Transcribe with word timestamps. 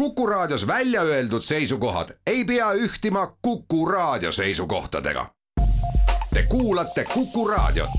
Kuku 0.00 0.26
Raadios 0.26 0.66
välja 0.66 1.02
öeldud 1.02 1.42
seisukohad 1.42 2.08
ei 2.26 2.44
pea 2.44 2.72
ühtima 2.72 3.36
Kuku 3.42 3.86
Raadio 3.86 4.32
seisukohtadega. 4.32 5.26
Te 6.34 6.42
kuulate 6.48 7.04
Kuku 7.14 7.48
Raadiot. 7.48 7.90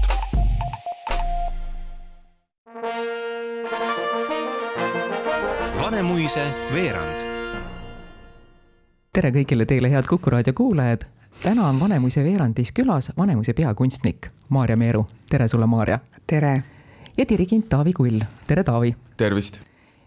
Vanemuise 5.82 6.48
veerand. 6.74 7.22
tere 9.14 9.30
kõigile 9.30 9.66
teile, 9.66 9.92
head 9.92 10.10
Kuku 10.10 10.30
raadio 10.30 10.54
kuulajad. 10.54 11.02
täna 11.44 11.68
on 11.68 11.80
Vanemuise 11.80 12.24
veerandis 12.24 12.72
külas 12.72 13.12
Vanemuise 13.18 13.54
peakunstnik 13.54 14.28
Maarja 14.50 14.78
Meeru. 14.78 15.08
tere 15.30 15.48
sulle, 15.48 15.66
Maarja. 15.66 16.00
tere. 16.28 16.64
ja 17.18 17.26
dirigent 17.30 17.70
Taavi 17.70 17.94
Kull. 17.94 18.20
tere, 18.48 18.64
Taavi. 18.64 18.96
tervist. 19.18 19.60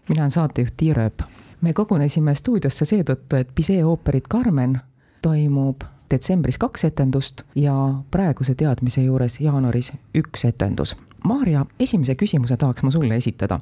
mina 0.09 0.21
olen 0.21 0.31
saatejuht 0.31 0.73
Tiir 0.77 0.99
Ööp. 0.99 1.34
Me 1.61 1.73
kogunesime 1.73 2.35
stuudiosse 2.35 2.85
seetõttu, 2.85 3.35
et 3.35 3.49
Pisee 3.55 3.85
ooperit 3.85 4.27
Carmen 4.31 4.79
toimub 5.21 5.83
detsembris 6.11 6.57
kaks 6.57 6.85
etendust 6.85 7.41
ja 7.55 7.73
praeguse 8.11 8.55
teadmise 8.55 9.03
juures 9.03 9.39
jaanuaris 9.41 9.91
üks 10.15 10.45
etendus. 10.45 10.95
Maarja, 11.23 11.65
esimese 11.79 12.15
küsimuse 12.15 12.57
tahaks 12.57 12.83
ma 12.83 12.91
sulle 12.91 13.15
esitada. 13.15 13.59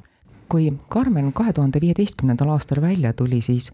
kui 0.50 0.74
Carmen 0.92 1.34
kahe 1.34 1.54
tuhande 1.54 1.82
viieteistkümnendal 1.82 2.50
aastal 2.50 2.82
välja 2.82 3.14
tuli, 3.14 3.42
siis 3.42 3.72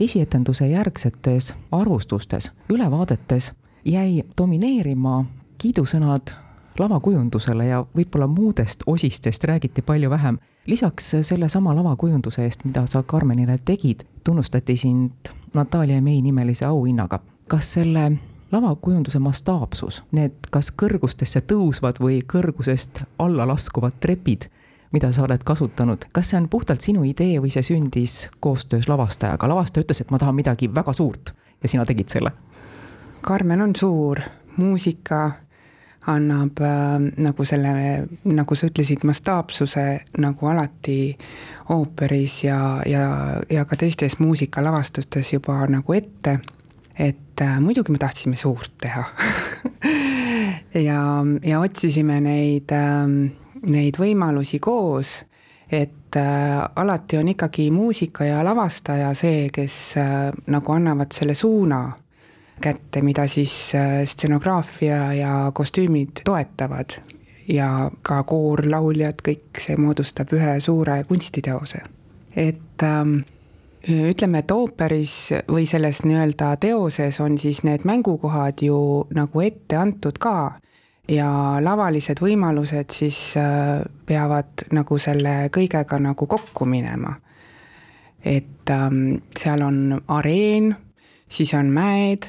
esietenduse 0.00 0.68
järgsetes 0.68 1.54
arvustustes, 1.72 2.52
ülevaadetes 2.68 3.52
jäi 3.84 4.22
domineerima 4.38 5.24
kiidusõnad 5.58 6.32
lavakujundusele 6.78 7.66
ja 7.66 7.84
võib-olla 7.96 8.26
muudest 8.26 8.82
osistest 8.86 9.44
räägiti 9.44 9.82
palju 9.82 10.10
vähem. 10.10 10.38
lisaks 10.66 11.14
sellesama 11.22 11.76
lavakujunduse 11.76 12.44
eest, 12.44 12.64
mida 12.64 12.86
sa 12.86 13.02
Carmenile 13.02 13.58
tegid, 13.64 14.00
tunnustati 14.24 14.76
sind 14.76 15.32
Natalja 15.54 16.02
May 16.02 16.22
nimelise 16.22 16.64
auhinnaga. 16.64 17.18
kas 17.48 17.72
selle 17.72 18.12
lavakujunduse 18.52 19.18
mastaapsus, 19.18 20.02
need 20.12 20.32
kas 20.50 20.72
kõrgustesse 20.82 21.40
tõusvad 21.40 22.00
või 22.00 22.20
kõrgusest 22.32 23.02
alla 23.18 23.46
laskuvad 23.48 23.92
trepid, 24.00 24.48
mida 24.92 25.12
sa 25.12 25.22
oled 25.24 25.44
kasutanud, 25.44 26.04
kas 26.12 26.30
see 26.30 26.40
on 26.40 26.48
puhtalt 26.48 26.80
sinu 26.80 27.04
idee 27.04 27.40
või 27.40 27.50
see 27.50 27.62
sündis 27.62 28.28
koostöös 28.40 28.88
lavastajaga, 28.88 29.48
lavastaja 29.48 29.84
ütles, 29.84 30.00
et 30.00 30.10
ma 30.10 30.18
tahan 30.18 30.36
midagi 30.36 30.68
väga 30.74 30.92
suurt 30.92 31.32
ja 31.62 31.68
sina 31.68 31.86
tegid 31.88 32.12
selle? 32.12 32.32
Karmen 33.22 33.62
on 33.62 33.76
suur, 33.76 34.20
muusika 34.56 35.30
annab 36.06 36.60
äh, 36.60 36.96
nagu 37.22 37.44
selle, 37.44 37.74
nagu 38.24 38.56
sa 38.58 38.66
ütlesid, 38.70 39.04
mastaapsuse 39.06 39.86
nagu 40.18 40.50
alati 40.50 41.16
ooperis 41.70 42.42
ja, 42.44 42.58
ja, 42.86 43.04
ja 43.50 43.64
ka 43.64 43.78
teistes 43.78 44.18
muusikalavastustes 44.18 45.32
juba 45.32 45.60
nagu 45.70 45.98
ette. 45.98 46.40
et 46.98 47.40
äh, 47.40 47.60
muidugi 47.60 47.92
me 47.92 47.98
tahtsime 47.98 48.36
suurt 48.36 48.72
teha 48.80 49.04
ja, 50.88 51.04
ja 51.44 51.60
otsisime 51.60 52.20
neid 52.20 52.72
äh, 52.72 53.38
neid 53.70 53.98
võimalusi 54.00 54.58
koos, 54.62 55.20
et 55.70 56.16
äh, 56.18 56.58
alati 56.76 57.18
on 57.18 57.30
ikkagi 57.32 57.70
muusika 57.70 58.26
ja 58.26 58.42
lavastaja 58.44 59.12
see, 59.18 59.48
kes 59.54 59.78
äh, 60.00 60.30
nagu 60.52 60.74
annavad 60.74 61.14
selle 61.14 61.34
suuna 61.38 61.84
kätte, 62.62 63.02
mida 63.02 63.26
siis 63.28 63.74
äh, 63.74 64.02
stseenograafia 64.08 65.12
ja 65.18 65.34
kostüümid 65.54 66.24
toetavad. 66.24 67.00
ja 67.48 67.90
ka 68.06 68.22
koor, 68.22 68.62
lauljad, 68.70 69.18
kõik 69.26 69.58
see 69.58 69.74
moodustab 69.76 70.30
ühe 70.32 70.60
suure 70.60 71.02
kunstiteose. 71.04 71.82
et 72.36 72.82
ähm, 72.82 73.18
ütleme, 73.88 74.38
et 74.38 74.50
ooperis 74.50 75.32
või 75.50 75.66
selles 75.66 76.04
nii-öelda 76.04 76.56
teoses 76.56 77.20
on 77.20 77.38
siis 77.38 77.62
need 77.62 77.84
mängukohad 77.84 78.62
ju 78.62 79.06
nagu 79.10 79.40
ette 79.40 79.76
antud 79.76 80.18
ka 80.18 80.62
ja 81.10 81.58
lavalised 81.62 82.20
võimalused 82.22 82.94
siis 82.94 83.18
äh, 83.36 83.82
peavad 84.06 84.66
nagu 84.72 84.98
selle 85.02 85.50
kõigega 85.54 85.98
nagu 85.98 86.26
kokku 86.26 86.66
minema. 86.66 87.16
et 88.24 88.70
ähm, 88.70 89.18
seal 89.38 89.62
on 89.62 90.00
areen, 90.08 90.76
siis 91.28 91.54
on 91.54 91.72
mäed, 91.74 92.28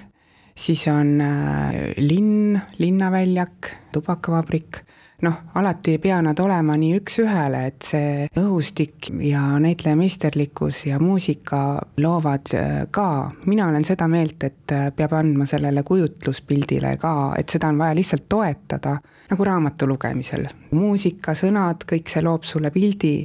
siis 0.56 0.88
on 0.88 1.22
äh, 1.22 1.74
linn, 1.98 2.60
linnaväljak, 2.78 3.70
tubakavabrik. 3.92 4.78
Noh, 5.24 5.34
alati 5.56 5.94
ei 5.96 6.00
pea 6.04 6.18
nad 6.22 6.40
olema 6.44 6.74
nii 6.76 6.98
üks-ühele, 7.00 7.62
et 7.70 7.86
see 7.88 8.26
õhustik 8.42 9.08
ja 9.24 9.54
näitleja 9.64 9.96
meisterlikkus 9.96 10.82
ja 10.90 10.98
muusika 11.00 11.80
loovad 12.04 12.52
äh, 12.60 12.74
ka, 12.92 13.32
mina 13.46 13.70
olen 13.72 13.88
seda 13.88 14.10
meelt, 14.12 14.44
et 14.44 14.76
äh, 14.76 14.90
peab 14.96 15.16
andma 15.16 15.48
sellele 15.48 15.86
kujutluspildile 15.88 16.98
ka, 17.00 17.14
et 17.40 17.56
seda 17.56 17.72
on 17.72 17.80
vaja 17.80 17.96
lihtsalt 17.96 18.28
toetada, 18.30 18.98
nagu 19.32 19.48
raamatu 19.48 19.88
lugemisel. 19.88 20.50
muusika, 20.76 21.38
sõnad, 21.40 21.88
kõik 21.88 22.12
see 22.12 22.26
loob 22.26 22.44
sulle 22.44 22.74
pildi, 22.76 23.16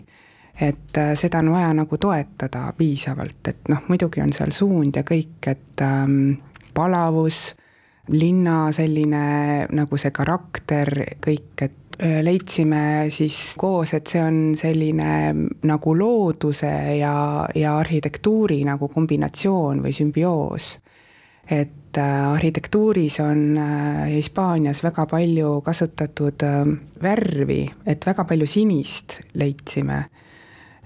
et 0.58 0.98
seda 1.18 1.42
on 1.42 1.50
vaja 1.54 1.74
nagu 1.82 1.98
toetada 1.98 2.68
piisavalt, 2.78 3.42
et 3.50 3.68
noh, 3.74 3.82
muidugi 3.90 4.22
on 4.22 4.32
seal 4.34 4.54
suund 4.54 4.96
ja 4.96 5.02
kõik, 5.06 5.50
et 5.50 5.82
ähm, 5.82 6.38
palavus, 6.78 7.42
linna 8.14 8.70
selline 8.72 9.26
nagu 9.74 9.98
see 10.00 10.14
karakter, 10.14 10.94
kõik, 11.26 11.66
et 11.66 11.88
Äh, 12.02 12.20
leidsime 12.22 13.08
siis 13.10 13.56
koos, 13.58 13.90
et 13.96 14.06
see 14.06 14.20
on 14.22 14.36
selline 14.54 15.32
nagu 15.66 15.94
looduse 15.98 16.70
ja, 16.94 17.14
ja 17.58 17.72
arhitektuuri 17.80 18.60
nagu 18.68 18.86
kombinatsioon 18.92 19.80
või 19.82 19.96
sümbioos. 19.96 20.76
et 21.50 21.98
äh, 21.98 22.30
arhitektuuris 22.30 23.18
on 23.24 23.58
äh, 23.58 24.12
Hispaanias 24.12 24.84
väga 24.84 25.06
palju 25.10 25.60
kasutatud 25.66 26.46
värvi, 27.02 27.60
et 27.86 28.06
väga 28.06 28.24
palju 28.24 28.46
sinist 28.46 29.20
leidsime 29.34 30.04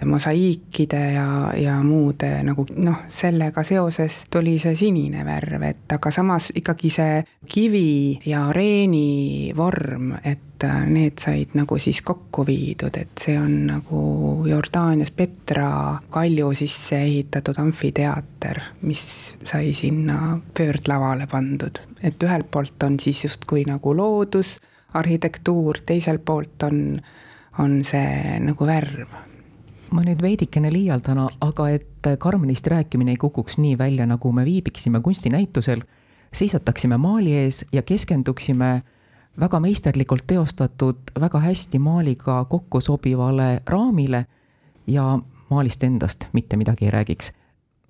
mosaiikide 0.05 1.01
ja, 1.15 1.27
ja 1.57 1.77
muude 1.83 2.31
nagu 2.47 2.65
noh, 2.77 3.05
sellega 3.13 3.65
seoses 3.67 4.23
tuli 4.31 4.57
see 4.63 4.77
sinine 4.79 5.25
värv, 5.27 5.63
et 5.67 5.95
aga 5.97 6.11
samas 6.15 6.51
ikkagi 6.57 6.91
see 6.93 7.21
kivi 7.49 8.21
ja 8.27 8.45
reeni 8.55 9.53
vorm, 9.57 10.13
et 10.25 10.65
äh, 10.67 10.83
need 10.89 11.21
said 11.23 11.57
nagu 11.59 11.79
siis 11.83 12.03
kokku 12.07 12.47
viidud, 12.49 12.97
et 12.99 13.25
see 13.25 13.37
on 13.39 13.55
nagu 13.69 14.03
Jordaanias 14.49 15.13
Petra 15.17 15.99
kalju 16.11 16.53
sisse 16.59 17.03
ehitatud 17.03 17.59
amfiteater, 17.63 18.63
mis 18.83 19.05
sai 19.45 19.73
sinna 19.77 20.39
pöördlavale 20.57 21.27
pandud. 21.31 21.83
et 22.03 22.23
ühelt 22.23 22.51
poolt 22.51 22.83
on 22.83 22.99
siis 23.01 23.25
justkui 23.25 23.63
nagu 23.65 23.97
loodus, 23.97 24.57
arhitektuur, 24.95 25.79
teiselt 25.87 26.25
poolt 26.25 26.63
on, 26.67 27.01
on 27.59 27.85
see 27.87 28.41
nagu 28.43 28.67
värv 28.67 29.32
ma 29.93 30.03
nüüd 30.05 30.23
veidikene 30.23 30.73
liialdan, 30.73 31.21
aga 31.41 31.69
et 31.71 32.09
Karmenist 32.19 32.67
rääkimine 32.67 33.15
ei 33.15 33.21
kukuks 33.21 33.59
nii 33.59 33.77
välja, 33.79 34.07
nagu 34.07 34.33
me 34.33 34.45
viibiksime 34.45 35.01
kunstinäitusel, 35.01 35.83
seisataksime 36.33 36.97
maali 36.97 37.33
ees 37.37 37.65
ja 37.73 37.83
keskenduksime 37.83 38.83
väga 39.41 39.61
meisterlikult 39.61 40.27
teostatud, 40.27 40.97
väga 41.21 41.41
hästi 41.41 41.79
maaliga 41.79 42.45
kokku 42.45 42.81
sobivale 42.81 43.63
raamile 43.67 44.27
ja 44.87 45.19
maalist 45.51 45.85
endast 45.85 46.25
mitte 46.33 46.57
midagi 46.57 46.85
ei 46.85 46.91
räägiks. 46.91 47.33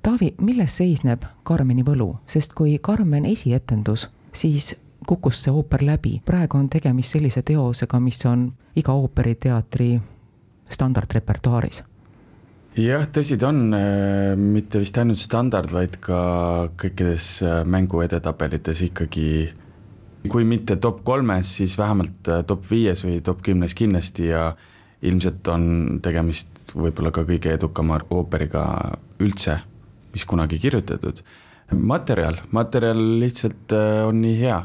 Taavi, 0.02 0.34
milles 0.40 0.76
seisneb 0.76 1.22
Karmeni 1.42 1.84
võlu, 1.86 2.16
sest 2.26 2.52
kui 2.58 2.78
Karmen 2.82 3.26
esietendus, 3.26 4.08
siis 4.34 4.74
kukkus 5.06 5.44
see 5.44 5.54
ooper 5.54 5.86
läbi, 5.86 6.20
praegu 6.24 6.58
on 6.58 6.69
tegemist 6.69 7.14
sellise 7.14 7.42
teosega, 7.42 8.00
mis 8.00 8.26
on 8.26 8.50
iga 8.76 8.92
ooperiteatri 8.92 10.00
standardrepertuaaris 10.69 11.82
jah, 12.78 13.05
tõsi 13.12 13.37
ta 13.41 13.50
on, 13.50 13.72
äh, 13.77 14.33
mitte 14.38 14.81
vist 14.81 14.97
ainult 14.99 15.21
standard, 15.21 15.72
vaid 15.72 15.99
ka 16.00 16.70
kõikides 16.81 17.26
äh, 17.44 17.58
mängu 17.69 18.00
edetabelites 18.05 18.81
ikkagi 18.88 19.52
kui 20.31 20.46
mitte 20.46 20.79
top 20.81 21.02
kolmes, 21.05 21.50
siis 21.58 21.76
vähemalt 21.79 22.29
äh, 22.32 22.44
top 22.49 22.64
viies 22.70 23.05
või 23.05 23.20
top 23.25 23.43
kümnes 23.44 23.75
kindlasti 23.76 24.31
ja 24.31 24.52
ilmselt 25.02 25.49
on 25.50 26.00
tegemist 26.02 26.73
võib-olla 26.79 27.11
ka 27.12 27.26
kõige 27.29 27.56
edukama 27.58 27.99
ooperiga 28.14 28.64
üldse, 29.20 29.58
mis 30.14 30.25
kunagi 30.25 30.61
kirjutatud. 30.62 31.23
materjal, 31.73 32.38
materjal 32.52 33.00
lihtsalt 33.19 33.73
on 34.06 34.20
nii 34.23 34.37
hea, 34.38 34.61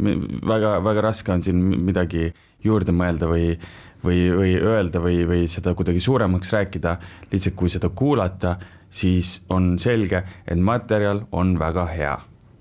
väga, 0.00 0.78
väga 0.84 1.04
raske 1.10 1.32
on 1.32 1.42
siin 1.42 1.60
midagi 1.86 2.30
juurde 2.64 2.92
mõelda 2.92 3.28
või 3.30 3.56
või, 4.04 4.30
või 4.30 4.54
öelda 4.60 5.00
või, 5.02 5.24
või 5.26 5.46
seda 5.50 5.74
kuidagi 5.74 6.00
suuremaks 6.00 6.52
rääkida, 6.52 6.96
lihtsalt 7.32 7.56
kui 7.58 7.72
seda 7.72 7.90
kuulata, 7.90 8.56
siis 8.90 9.40
on 9.50 9.74
selge, 9.82 10.22
et 10.46 10.58
materjal 10.58 11.24
on 11.32 11.56
väga 11.58 11.86
hea. 11.90 12.16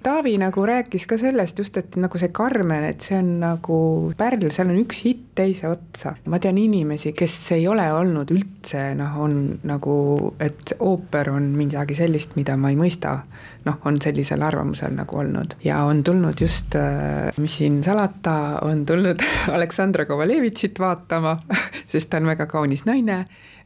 Taavi 0.06 0.36
nagu 0.38 0.62
rääkis 0.70 1.08
ka 1.10 1.18
sellest 1.18 1.58
just, 1.58 1.78
et 1.82 1.96
nagu 1.98 2.20
see 2.22 2.30
Carmen, 2.30 2.84
et 2.92 3.02
see 3.02 3.18
on 3.18 3.40
nagu 3.42 3.78
pärl, 4.18 4.52
seal 4.54 4.70
on 4.70 4.78
üks 4.84 5.00
hitt 5.02 5.32
teise 5.36 5.66
otsa. 5.68 6.14
ma 6.30 6.38
tean 6.40 6.60
inimesi, 6.62 7.12
kes 7.18 7.34
ei 7.56 7.66
ole 7.68 7.86
olnud 7.92 8.30
üldse 8.32 8.84
noh, 9.00 9.16
on 9.26 9.40
nagu, 9.66 9.96
et 10.40 10.76
ooper 10.80 11.32
on 11.34 11.50
midagi 11.58 11.98
sellist, 11.98 12.38
mida 12.38 12.54
ma 12.54 12.70
ei 12.70 12.78
mõista. 12.78 13.18
noh, 13.66 13.80
on 13.90 13.98
sellisel 14.02 14.46
arvamusel 14.46 14.94
nagu 14.94 15.18
olnud 15.18 15.56
ja 15.66 15.80
on 15.90 16.04
tulnud 16.06 16.38
just, 16.42 16.78
äh, 16.78 17.34
mis 17.42 17.58
siin 17.64 17.82
salata, 17.84 18.60
on 18.62 18.86
tulnud 18.86 19.26
Aleksandra 19.58 20.06
Kovalevitšit 20.06 20.80
vaatama, 20.80 21.40
sest 21.96 22.12
ta 22.12 22.22
on 22.22 22.28
väga 22.30 22.46
kaunis 22.52 22.86
naine 22.86 23.24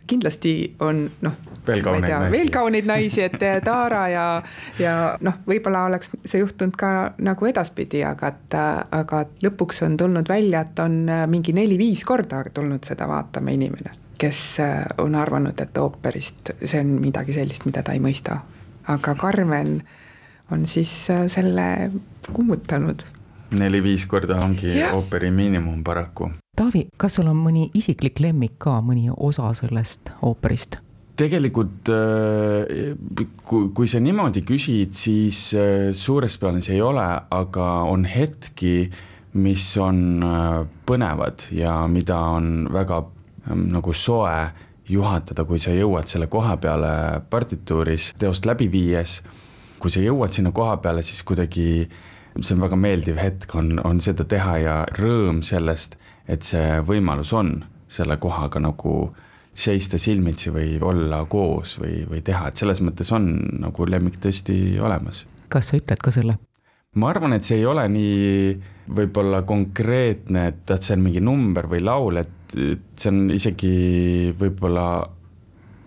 kindlasti 0.09 0.75
on 0.79 1.03
noh, 1.21 1.35
veel 1.67 1.83
kauneid 1.83 2.09
naisi, 2.09 2.31
veel 2.33 2.51
kauneid 2.53 2.87
naisi, 2.89 3.23
et 3.25 3.43
eh, 3.45 3.59
Taara 3.65 4.03
ja, 4.09 4.25
ja 4.81 4.93
noh, 5.25 5.39
võib-olla 5.47 5.85
oleks 5.89 6.13
see 6.23 6.41
juhtunud 6.41 6.77
ka 6.79 6.91
nagu 7.25 7.49
edaspidi, 7.49 8.01
aga 8.07 8.31
et, 8.33 8.57
aga 8.99 9.23
lõpuks 9.45 9.83
on 9.85 9.97
tulnud 9.99 10.29
välja, 10.29 10.63
et 10.65 10.81
on 10.83 11.01
eh, 11.09 11.25
mingi 11.29 11.53
neli-viis 11.57 12.05
korda 12.07 12.41
tulnud 12.53 12.87
seda 12.87 13.07
vaatama 13.09 13.53
inimene, 13.55 13.93
kes 14.19 14.41
on 15.03 15.15
arvanud, 15.19 15.61
et 15.61 15.77
ooperist 15.77 16.55
see 16.63 16.81
on 16.81 16.97
midagi 17.03 17.35
sellist, 17.37 17.67
mida 17.69 17.85
ta 17.85 17.95
ei 17.95 18.03
mõista. 18.03 18.41
aga 18.89 19.15
Carmen 19.15 19.79
on 20.51 20.65
siis 20.65 20.91
selle 21.29 21.65
kummutanud 22.33 23.05
neli-viis 23.57 24.05
korda 24.05 24.37
ongi 24.45 24.79
ja. 24.79 24.91
ooperi 24.93 25.31
miinimum 25.31 25.83
paraku. 25.83 26.31
Taavi, 26.59 26.89
kas 26.99 27.15
sul 27.15 27.27
on 27.31 27.37
mõni 27.39 27.69
isiklik 27.79 28.17
lemmik 28.19 28.57
ka, 28.59 28.81
mõni 28.83 29.07
osa 29.15 29.53
sellest 29.55 30.11
ooperist? 30.27 30.81
tegelikult 31.19 31.89
äh, 31.91 32.93
kui, 33.47 33.69
kui 33.75 33.87
sa 33.91 33.99
niimoodi 33.99 34.39
küsid, 34.47 34.91
siis 34.95 35.39
äh, 35.55 35.89
suures 35.95 36.35
plaanis 36.39 36.69
ei 36.71 36.79
ole, 36.83 37.05
aga 37.35 37.67
on 37.87 38.03
hetki, 38.07 38.89
mis 39.39 39.65
on 39.79 40.01
äh, 40.23 40.61
põnevad 40.87 41.47
ja 41.55 41.77
mida 41.91 42.19
on 42.35 42.69
väga 42.71 43.01
ähm, 43.49 43.65
nagu 43.71 43.95
soe 43.95 44.35
juhatada, 44.91 45.47
kui 45.47 45.59
sa 45.63 45.75
jõuad 45.75 46.11
selle 46.11 46.27
koha 46.31 46.55
peale 46.59 46.93
partituuris 47.31 48.13
teost 48.19 48.47
läbi 48.47 48.67
viies. 48.71 49.21
kui 49.79 49.91
sa 49.91 50.03
jõuad 50.03 50.35
sinna 50.35 50.51
koha 50.51 50.75
peale, 50.83 51.03
siis 51.07 51.23
kuidagi 51.23 51.87
see 52.39 52.55
on 52.55 52.63
väga 52.63 52.77
meeldiv 52.79 53.19
hetk, 53.21 53.55
on, 53.55 53.79
on 53.85 54.01
seda 54.03 54.25
teha 54.29 54.57
ja 54.63 54.75
rõõm 54.97 55.41
sellest, 55.45 55.97
et 56.29 56.45
see 56.45 56.79
võimalus 56.85 57.33
on 57.33 57.57
selle 57.89 58.19
kohaga 58.21 58.61
nagu 58.61 59.09
seista 59.59 59.97
silmitsi 59.99 60.53
või 60.53 60.77
olla 60.81 61.23
koos 61.29 61.79
või, 61.81 62.03
või 62.09 62.21
teha, 62.25 62.49
et 62.49 62.59
selles 62.59 62.83
mõttes 62.85 63.09
on 63.15 63.31
nagu 63.59 63.87
lemmik 63.89 64.19
tõesti 64.21 64.79
olemas. 64.79 65.25
kas 65.49 65.71
sa 65.71 65.79
ütled 65.81 66.01
ka 66.03 66.13
selle? 66.13 66.37
ma 66.95 67.09
arvan, 67.11 67.33
et 67.35 67.45
see 67.45 67.59
ei 67.59 67.65
ole 67.69 67.85
nii 67.91 68.53
võib-olla 68.95 69.43
konkreetne, 69.45 70.47
et, 70.53 70.63
et 70.73 70.85
see 70.85 70.95
on 70.97 71.03
mingi 71.05 71.21
number 71.21 71.67
või 71.69 71.83
laul, 71.85 72.21
et, 72.21 72.55
et 72.57 72.85
see 72.97 73.11
on 73.11 73.27
isegi 73.35 73.73
võib-olla 74.37 74.85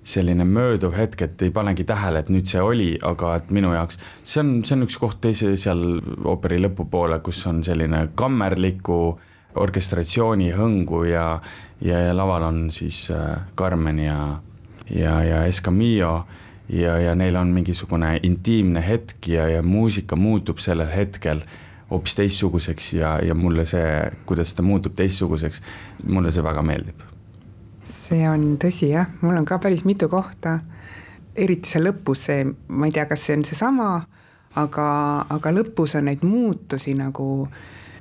selline 0.02 0.44
mööduv 0.44 0.96
hetk, 0.98 1.22
et 1.22 1.42
ei 1.46 1.52
panegi 1.54 1.84
tähele, 1.86 2.22
et 2.22 2.30
nüüd 2.32 2.48
see 2.50 2.62
oli, 2.62 2.90
aga 3.06 3.36
et 3.38 3.52
minu 3.54 3.70
jaoks 3.74 4.00
see 4.22 4.40
on, 4.42 4.54
see 4.66 4.74
on 4.76 4.86
üks 4.88 4.98
koht 4.98 5.20
teise 5.22 5.54
seal 5.60 5.84
ooperi 6.26 6.58
lõpupoole, 6.64 7.20
kus 7.22 7.44
on 7.50 7.62
selline 7.66 8.08
kammerliku 8.18 8.98
orkestratsiooni 9.62 10.50
hõngu 10.56 11.04
ja, 11.06 11.26
ja, 11.84 12.00
ja 12.08 12.16
laval 12.16 12.48
on 12.48 12.62
siis 12.74 13.04
äh, 13.14 13.36
Carmen 13.58 14.00
ja, 14.02 14.18
ja, 14.90 15.18
ja 15.22 15.44
Escamillo 15.46 16.14
ja, 16.72 16.96
ja 16.98 17.14
neil 17.14 17.36
on 17.38 17.52
mingisugune 17.54 18.16
intiimne 18.26 18.82
hetk 18.82 19.28
ja, 19.28 19.46
ja 19.48 19.62
muusika 19.62 20.16
muutub 20.16 20.58
sellel 20.62 20.90
hetkel 20.90 21.44
hoopis 21.92 22.16
teistsuguseks 22.18 22.92
ja, 22.96 23.16
ja 23.22 23.38
mulle 23.38 23.68
see, 23.68 23.86
kuidas 24.26 24.56
ta 24.56 24.64
muutub 24.66 24.96
teistsuguseks, 24.98 25.62
mulle 26.08 26.32
see 26.32 26.42
väga 26.42 26.64
meeldib 26.66 27.11
see 28.12 28.28
on 28.28 28.56
tõsi 28.60 28.92
jah, 28.92 29.08
mul 29.22 29.38
on 29.40 29.46
ka 29.48 29.58
päris 29.62 29.86
mitu 29.88 30.08
kohta, 30.12 30.58
eriti 31.36 31.70
see 31.72 31.82
lõpus, 31.82 32.26
see, 32.28 32.44
ma 32.68 32.88
ei 32.88 32.94
tea, 32.94 33.06
kas 33.10 33.24
see 33.26 33.38
on 33.38 33.46
seesama, 33.48 33.88
aga, 34.60 34.88
aga 35.32 35.54
lõpus 35.54 35.96
on 35.98 36.10
neid 36.10 36.24
muutusi 36.26 36.94
nagu 36.98 37.46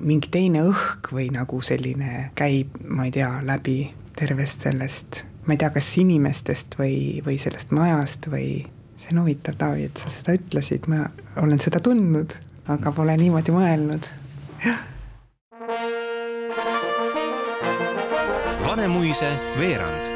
mingi 0.02 0.32
teine 0.34 0.64
õhk 0.66 1.12
või 1.14 1.30
nagu 1.32 1.62
selline 1.64 2.30
käib, 2.38 2.76
ma 2.84 3.06
ei 3.08 3.14
tea, 3.14 3.30
läbi 3.46 3.78
tervest 4.18 4.66
sellest, 4.66 5.22
ma 5.46 5.56
ei 5.56 5.62
tea, 5.62 5.72
kas 5.74 5.90
inimestest 6.02 6.76
või, 6.78 7.22
või 7.24 7.38
sellest 7.40 7.72
majast 7.72 8.28
või 8.32 8.64
see 9.00 9.14
on 9.14 9.24
huvitav, 9.24 9.56
Taavi, 9.58 9.88
et 9.88 9.98
sa 10.02 10.12
seda 10.12 10.36
ütlesid, 10.36 10.88
ma 10.92 11.06
olen 11.40 11.62
seda 11.62 11.80
tundnud, 11.82 12.36
aga 12.70 12.92
pole 12.94 13.16
niimoodi 13.18 13.54
mõelnud, 13.54 14.10
jah 14.66 14.88
Vanemuise 18.72 19.38
veerand. 19.58 20.06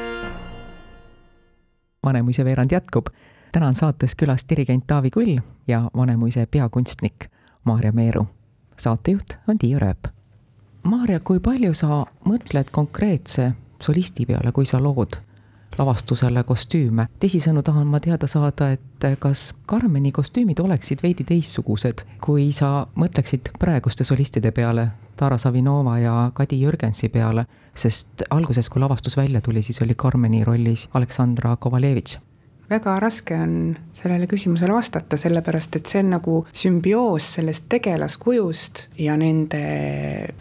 Vanemuise 2.05 2.45
veerand 2.45 2.71
jätkub. 2.73 3.07
täna 3.53 3.67
on 3.67 3.75
saates 3.75 4.15
külas 4.17 4.47
dirigent 4.49 4.87
Taavi 4.87 5.11
Kull 5.11 5.39
ja 5.69 5.91
Vanemuise 5.97 6.47
peakunstnik 6.47 7.25
Maarja 7.65 7.93
Meeru. 7.93 8.27
saatejuht 8.79 9.37
on 9.49 9.59
Tiia 9.59 9.79
Rööp. 9.79 10.09
Maarja, 10.83 11.21
kui 11.21 11.41
palju 11.41 11.75
sa 11.75 12.07
mõtled 12.25 12.71
konkreetse 12.73 13.53
solisti 13.83 14.27
peale, 14.27 14.53
kui 14.53 14.67
sa 14.67 14.83
lood 14.83 15.21
lavastusele 15.79 16.43
kostüüme. 16.45 17.09
teisisõnu 17.21 17.63
tahan 17.63 17.87
ma 17.87 18.01
teada 18.01 18.27
saada, 18.27 18.71
et 18.71 19.09
kas 19.19 19.55
Carmeni 19.69 20.13
kostüümid 20.13 20.61
oleksid 20.61 21.03
veidi 21.03 21.25
teistsugused, 21.25 22.05
kui 22.21 22.53
sa 22.53 22.87
mõtleksid 22.97 23.53
praeguste 23.59 24.05
solistide 24.05 24.51
peale, 24.53 24.89
Tara 25.17 25.39
Savinova 25.39 25.99
ja 25.99 26.31
Kadi 26.35 26.61
Jürgensi 26.61 27.09
peale, 27.09 27.47
sest 27.75 28.23
alguses, 28.31 28.69
kui 28.69 28.81
lavastus 28.81 29.17
välja 29.17 29.41
tuli, 29.41 29.63
siis 29.63 29.83
oli 29.83 29.95
Carmeni 29.95 30.45
rollis 30.45 30.89
Aleksandra 30.95 31.57
Kovalevitš 31.57 32.19
väga 32.71 32.99
raske 33.01 33.37
on 33.39 33.77
sellele 33.95 34.27
küsimusele 34.27 34.75
vastata, 34.75 35.17
sellepärast 35.17 35.79
et 35.79 35.87
see 35.91 36.03
on 36.03 36.13
nagu 36.17 36.37
sümbioos 36.53 37.33
sellest 37.37 37.69
tegelaskujust 37.73 38.87
ja 38.99 39.17
nende 39.17 39.63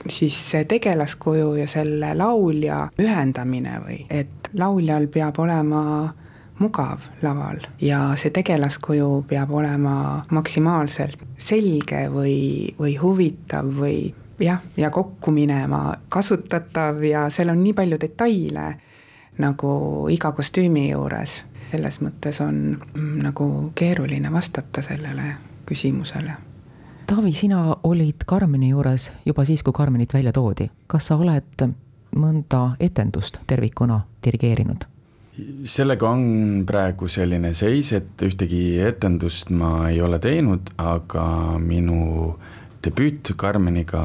siis 0.09 0.39
tegelaskuju 0.67 1.53
ja 1.61 1.67
selle 1.69 2.13
laulja 2.17 2.85
ühendamine 3.01 3.79
või 3.85 3.99
et 4.09 4.49
lauljal 4.53 5.07
peab 5.13 5.39
olema 5.43 5.81
mugav 6.59 7.09
laval 7.21 7.59
ja 7.83 8.01
see 8.19 8.31
tegelaskuju 8.35 9.25
peab 9.29 9.51
olema 9.51 10.25
maksimaalselt 10.31 11.21
selge 11.37 12.07
või, 12.09 12.73
või 12.79 12.95
huvitav 13.01 13.69
või 13.75 14.13
jah, 14.39 14.63
ja 14.77 14.89
kokku 14.89 15.31
minema, 15.31 15.95
kasutatav 16.09 17.03
ja 17.03 17.27
seal 17.29 17.51
on 17.51 17.61
nii 17.63 17.75
palju 17.75 17.99
detaile 18.01 18.69
nagu 19.43 19.73
iga 20.11 20.31
kostüümi 20.31 20.89
juures 20.89 21.41
selles 21.71 22.01
mõttes 22.01 22.41
on 22.43 22.57
mm, 22.77 23.15
nagu 23.23 23.47
keeruline 23.75 24.31
vastata 24.31 24.81
sellele 24.85 25.35
küsimusele. 25.65 26.35
Taavi, 27.05 27.33
sina 27.33 27.75
olid 27.83 28.25
Carmeni 28.25 28.71
juures 28.71 29.11
juba 29.25 29.45
siis, 29.45 29.63
kui 29.63 29.73
Carmenit 29.73 30.13
välja 30.13 30.33
toodi. 30.33 30.69
kas 30.87 31.07
sa 31.07 31.17
oled 31.17 31.67
mõnda 32.15 32.75
etendust 32.79 33.39
tervikuna 33.47 34.01
dirigeerinud? 34.25 34.85
sellega 35.67 36.09
on 36.09 36.63
praegu 36.67 37.09
selline 37.11 37.51
seis, 37.53 37.91
et 37.93 38.23
ühtegi 38.23 38.79
etendust 38.79 39.49
ma 39.51 39.89
ei 39.89 39.99
ole 40.01 40.19
teinud, 40.23 40.71
aga 40.77 41.25
minu 41.59 42.37
debüüt 42.85 43.33
Carmeniga 43.35 44.01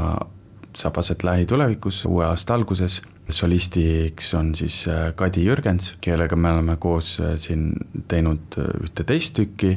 saab 0.77 0.99
aset 0.99 1.23
lähitulevikus, 1.27 2.05
uue 2.07 2.25
aasta 2.27 2.55
alguses 2.55 3.01
solistiks 3.31 4.35
on 4.35 4.55
siis 4.55 4.83
äh, 4.89 5.15
Kadi 5.15 5.45
Jürgens, 5.45 5.95
kellega 6.01 6.37
me 6.37 6.53
oleme 6.53 6.77
koos 6.77 7.19
äh, 7.21 7.35
siin 7.37 7.73
teinud 8.09 8.59
äh, 8.59 8.71
ühte 8.85 9.05
teist 9.05 9.35
tükki 9.39 9.75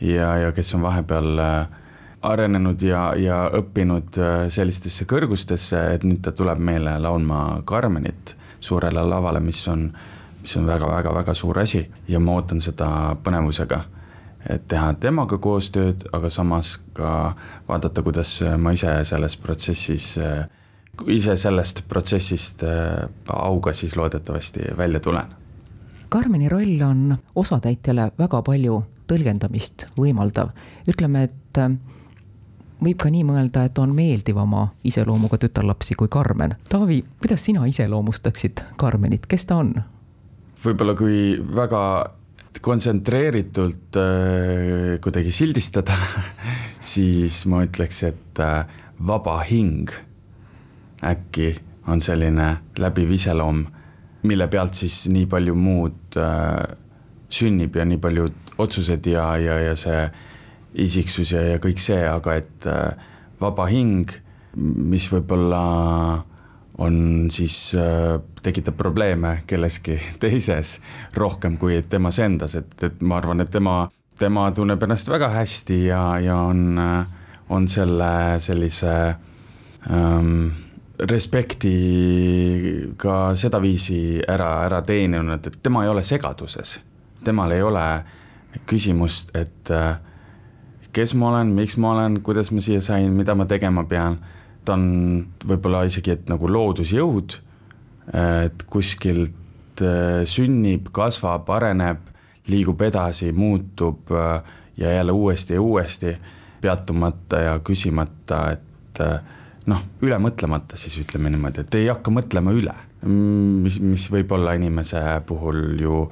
ja, 0.00 0.36
ja 0.36 0.52
kes 0.52 0.74
on 0.74 0.84
vahepeal 0.84 1.40
arenenud 2.26 2.82
ja, 2.82 3.08
ja 3.18 3.44
õppinud 3.54 4.18
sellistesse 4.50 5.06
kõrgustesse, 5.06 5.78
et 5.94 6.04
nüüd 6.04 6.24
ta 6.24 6.32
tuleb 6.34 6.58
meile 6.58 6.96
laulma 6.98 7.62
Carmenit 7.68 8.34
suurele 8.60 9.04
lavale, 9.06 9.40
mis 9.40 9.60
on, 9.70 9.86
mis 10.42 10.56
on 10.58 10.66
väga-väga-väga 10.66 11.34
suur 11.34 11.60
asi 11.62 11.84
ja 12.08 12.20
ma 12.20 12.34
ootan 12.40 12.60
seda 12.64 12.88
põnevusega 13.22 13.84
et 14.50 14.66
teha 14.70 14.92
temaga 15.02 15.38
koostööd, 15.42 16.06
aga 16.14 16.30
samas 16.30 16.76
ka 16.94 17.34
vaadata, 17.68 18.02
kuidas 18.06 18.38
ma 18.58 18.72
ise 18.76 18.92
selles 19.08 19.36
protsessis 19.42 20.12
äh, 20.22 20.46
ise 21.12 21.36
sellest 21.36 21.84
protsessist 21.88 22.62
äh, 22.66 23.08
auga 23.32 23.72
siis 23.76 23.96
loodetavasti 23.96 24.72
välja 24.76 25.00
tulen. 25.00 25.34
Karmeni 26.08 26.48
roll 26.48 26.80
on 26.86 27.16
osatäitjale 27.34 28.10
väga 28.18 28.42
palju 28.46 28.80
tõlgendamist 29.10 29.86
võimaldav, 29.98 30.52
ütleme, 30.88 31.26
et 31.28 31.60
äh, 31.60 31.74
võib 32.82 33.00
ka 33.02 33.10
nii 33.12 33.24
mõelda, 33.26 33.66
et 33.66 33.78
on 33.82 33.94
meeldivama 33.96 34.68
iseloomuga 34.86 35.38
tütarlapsi 35.42 35.96
kui 35.98 36.10
Karmen. 36.12 36.56
Taavi, 36.70 37.02
kuidas 37.22 37.44
sina 37.44 37.66
iseloomustaksid 37.66 38.64
Karmenit, 38.80 39.26
kes 39.26 39.46
ta 39.50 39.60
on? 39.62 39.74
võib-olla 40.64 40.94
kui 40.96 41.36
väga 41.36 41.80
kontsentreeritult 42.64 43.98
äh, 44.00 44.96
kuidagi 45.04 45.30
sildistada 45.34 45.94
siis 46.94 47.44
ma 47.50 47.60
ütleks, 47.66 48.02
et 48.08 48.40
vaba 49.06 49.40
hing 49.44 49.92
äkki 51.04 51.54
on 51.86 52.00
selline 52.02 52.56
läbiv 52.78 53.10
iseloom, 53.14 53.64
mille 54.26 54.48
pealt 54.50 54.74
siis 54.74 55.06
nii 55.12 55.26
palju 55.30 55.54
muud 55.54 56.18
äh, 56.18 56.76
sünnib 57.28 57.76
ja 57.76 57.84
nii 57.86 57.98
paljud 58.02 58.54
otsused 58.58 59.06
ja, 59.06 59.28
ja, 59.38 59.58
ja 59.60 59.76
see 59.78 60.06
isiksus 60.86 61.32
ja, 61.32 61.42
ja 61.54 61.60
kõik 61.62 61.80
see, 61.82 62.00
aga 62.08 62.36
et 62.40 62.68
äh, 62.70 63.12
vaba 63.40 63.68
hing, 63.70 64.10
mis 64.56 65.08
võib-olla 65.12 65.62
on 66.82 66.96
siis 67.32 67.74
äh,, 67.78 68.18
tekitab 68.42 68.76
probleeme 68.76 69.40
kelleski 69.48 69.96
teises 70.22 70.78
rohkem 71.16 71.56
kui 71.60 71.78
temas 71.88 72.20
endas, 72.20 72.56
et, 72.58 72.74
et 72.82 73.00
ma 73.00 73.20
arvan, 73.20 73.40
et 73.44 73.52
tema, 73.52 73.86
tema 74.20 74.48
tunneb 74.56 74.82
ennast 74.84 75.08
väga 75.12 75.30
hästi 75.32 75.80
ja, 75.86 76.02
ja 76.24 76.36
on, 76.50 76.76
on 77.48 77.68
selle 77.68 78.10
sellise 78.44 78.92
ähm, 79.90 80.65
respekti 80.98 81.72
ka 82.96 83.34
sedaviisi 83.36 84.22
ära, 84.28 84.64
ära 84.64 84.80
teeninud, 84.86 85.46
et 85.46 85.58
tema 85.62 85.84
ei 85.84 85.92
ole 85.92 86.02
segaduses. 86.02 86.80
temal 87.24 87.50
ei 87.52 87.62
ole 87.62 87.84
küsimust, 88.66 89.32
et 89.34 89.70
äh, 89.70 89.98
kes 90.92 91.14
ma 91.14 91.30
olen, 91.32 91.52
miks 91.56 91.76
ma 91.76 91.92
olen, 91.92 92.20
kuidas 92.24 92.52
ma 92.54 92.62
siia 92.62 92.80
sain, 92.80 93.12
mida 93.12 93.34
ma 93.34 93.44
tegema 93.46 93.84
pean. 93.84 94.18
ta 94.64 94.74
on 94.74 95.26
võib-olla 95.46 95.84
isegi, 95.86 96.10
et 96.10 96.30
nagu 96.30 96.48
loodusjõud, 96.50 97.36
et 98.16 98.64
kuskilt 98.70 99.82
äh, 99.82 100.24
sünnib, 100.26 100.88
kasvab, 100.92 101.50
areneb, 101.54 102.08
liigub 102.50 102.82
edasi, 102.82 103.32
muutub 103.32 104.10
äh, 104.10 104.40
ja 104.76 104.92
jälle 104.92 105.12
uuesti 105.12 105.54
ja 105.54 105.62
uuesti, 105.62 106.16
peatumata 106.60 107.40
ja 107.40 107.58
küsimata, 107.62 108.40
et 108.52 109.00
noh, 109.70 109.82
üle 110.06 110.18
mõtlemata 110.22 110.78
siis 110.78 110.96
ütleme 111.02 111.30
niimoodi, 111.32 111.64
et 111.64 111.78
ei 111.80 111.88
hakka 111.90 112.12
mõtlema 112.14 112.54
üle, 112.56 112.74
mis, 113.06 113.80
mis 113.82 114.06
võib 114.12 114.36
olla 114.36 114.54
inimese 114.58 115.02
puhul 115.26 115.80
ju 115.82 116.04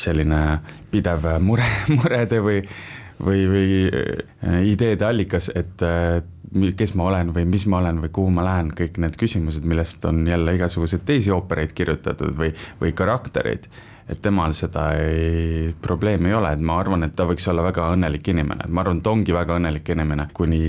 selline 0.00 0.42
pidev 0.92 1.26
mure, 1.44 1.66
murede 1.98 2.40
või, 2.44 2.60
või, 3.22 3.46
või 3.50 3.80
äh, 3.88 4.60
ideede 4.68 5.08
allikas, 5.08 5.50
et 5.54 5.84
äh, 5.86 6.20
kes 6.76 6.94
ma 6.98 7.08
olen 7.08 7.32
või 7.34 7.46
mis 7.50 7.66
ma 7.70 7.80
olen 7.80 8.02
või 8.04 8.12
kuhu 8.14 8.34
ma 8.34 8.44
lähen, 8.46 8.70
kõik 8.76 9.00
need 9.02 9.18
küsimused, 9.20 9.66
millest 9.66 10.04
on 10.10 10.22
jälle 10.28 10.54
igasuguseid 10.58 11.06
teisi 11.06 11.32
oopereid 11.34 11.74
kirjutatud 11.74 12.36
või, 12.38 12.52
või 12.82 12.94
karaktereid. 12.96 13.68
Et 14.04 14.18
temal 14.20 14.52
seda 14.52 14.90
ei, 15.00 15.70
probleemi 15.80 16.28
ei 16.28 16.34
ole, 16.36 16.50
et 16.52 16.60
ma 16.60 16.76
arvan, 16.76 17.06
et 17.06 17.14
ta 17.16 17.24
võiks 17.24 17.46
olla 17.48 17.64
väga 17.64 17.86
õnnelik 17.94 18.28
inimene, 18.34 18.66
ma 18.68 18.82
arvan, 18.84 19.00
et 19.00 19.06
ta 19.06 19.14
ongi 19.14 19.32
väga 19.32 19.56
õnnelik 19.56 19.94
inimene 19.94 20.28
kuni 20.36 20.60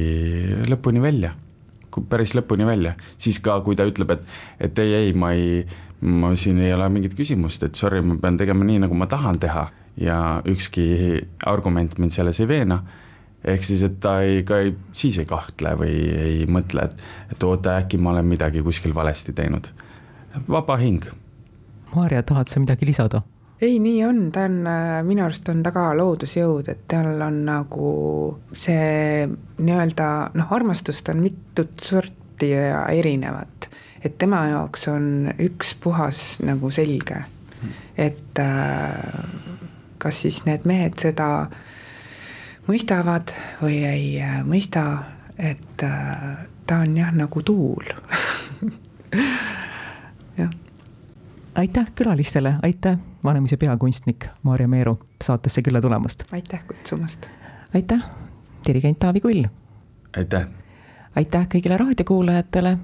lõpuni 0.72 1.03
välja 1.03 1.34
päris 2.09 2.35
lõpuni 2.37 2.67
välja, 2.67 2.95
siis 3.17 3.39
ka, 3.43 3.59
kui 3.65 3.77
ta 3.77 3.87
ütleb, 3.87 4.15
et, 4.15 4.27
et 4.67 4.83
ei, 4.83 4.93
ei, 4.99 5.13
ma 5.13 5.31
ei, 5.35 5.63
ma 6.01 6.33
siin 6.37 6.59
ei 6.63 6.73
ole 6.75 6.89
mingit 6.93 7.15
küsimust, 7.17 7.63
et 7.67 7.79
sorry, 7.79 8.01
ma 8.05 8.17
pean 8.21 8.37
tegema 8.39 8.67
nii, 8.67 8.83
nagu 8.85 8.97
ma 8.97 9.07
tahan 9.11 9.39
teha 9.41 9.65
ja 10.01 10.19
ükski 10.47 10.85
argument 11.47 11.97
mind 12.01 12.15
selles 12.15 12.39
ei 12.43 12.47
veena. 12.47 12.83
ehk 13.45 13.63
siis, 13.63 13.83
et 13.85 13.99
ta 14.01 14.19
ei, 14.25 14.41
ka 14.43 14.57
ei, 14.63 14.73
siis 14.91 15.19
ei 15.21 15.27
kahtle 15.29 15.75
või 15.77 15.93
ei 16.17 16.47
mõtle, 16.49 16.87
et, 16.89 17.03
et 17.31 17.43
oota, 17.45 17.77
äkki 17.77 17.99
ma 18.01 18.15
olen 18.15 18.25
midagi 18.25 18.63
kuskil 18.65 18.95
valesti 18.95 19.33
teinud. 19.33 19.69
vaba 20.49 20.77
hing. 20.81 21.05
Maarja, 21.95 22.23
tahad 22.23 22.49
sa 22.49 22.59
midagi 22.59 22.85
lisada? 22.85 23.21
Ei, 23.62 23.79
nii 23.79 24.05
on, 24.05 24.31
ta 24.31 24.45
on, 24.50 24.67
äh, 24.67 25.03
minu 25.03 25.24
arust 25.25 25.50
on 25.50 25.63
ta 25.63 25.71
ka 25.75 25.89
loodusjõud, 25.97 26.69
et 26.71 26.83
tal 26.91 27.21
on 27.24 27.41
nagu 27.47 27.91
see 28.53 29.27
nii-öelda 29.29 30.09
noh, 30.35 30.51
armastust 30.55 31.09
on 31.13 31.24
mitut 31.24 31.79
sorti 31.81 32.51
ja 32.51 32.85
erinevat. 32.91 33.69
et 34.05 34.17
tema 34.21 34.43
jaoks 34.45 34.88
on 34.88 35.31
üks 35.41 35.74
puhas 35.81 36.39
nagu 36.45 36.69
selge, 36.71 37.24
et 37.97 38.39
äh, 38.39 38.93
kas 39.97 40.21
siis 40.21 40.43
need 40.45 40.67
mehed 40.69 41.00
seda 41.01 41.47
mõistavad 42.67 43.33
või 43.63 43.81
ei 43.88 44.21
äh, 44.21 44.43
mõista, 44.45 44.85
et 45.38 45.77
ta 45.79 46.77
on 46.81 46.97
jah, 46.97 47.12
nagu 47.15 47.41
tuul 47.41 47.88
aitäh 51.55 51.85
külalistele, 51.95 52.55
aitäh, 52.63 52.97
Vanemuise 53.24 53.57
peakunstnik 53.57 54.25
Maarja 54.43 54.67
Meeru 54.67 55.00
saatesse 55.24 55.62
külla 55.62 55.81
tulemast. 55.81 56.24
aitäh 56.31 56.67
kutsumast. 56.67 57.25
aitäh, 57.75 58.00
dirigent 58.67 59.00
Taavi 59.00 59.21
Kull. 59.21 59.43
aitäh. 60.17 60.47
aitäh 61.15 61.47
kõigile 61.47 61.77
raadiokuulajatele. 61.77 62.77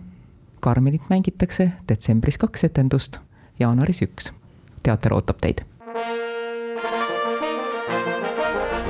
Karmenit 0.60 1.02
mängitakse 1.10 1.72
detsembris 1.88 2.38
kaks 2.38 2.64
etendust, 2.64 3.18
jaanuaris 3.60 4.02
üks. 4.02 4.34
teater 4.84 5.14
ootab 5.14 5.38
teid. 5.42 5.66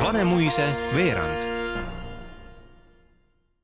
Vanemuise 0.04 0.74
veerand 0.96 1.51